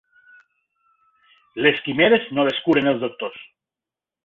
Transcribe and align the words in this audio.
Les 1.67 1.83
quimeres 1.89 2.27
no 2.39 2.47
les 2.51 2.59
curen 2.69 2.93
els 2.95 3.01
doctors. 3.07 3.47